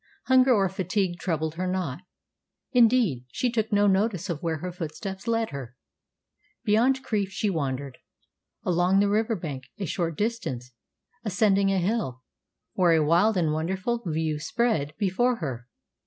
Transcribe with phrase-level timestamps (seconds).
[0.25, 1.99] Hunger or fatigue troubled her not.
[2.71, 5.75] Indeed, she took no notice of where her footsteps led her.
[6.63, 7.99] Beyond Crieff she wandered,
[8.63, 10.71] along the river bank a short distance,
[11.23, 12.23] ascending a hill,
[12.73, 15.67] where a wild and wonderful view spread before her.